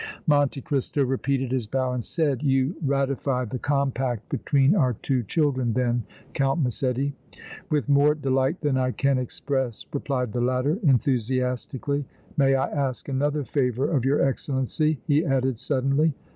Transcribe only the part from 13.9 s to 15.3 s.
of your Excellency?" he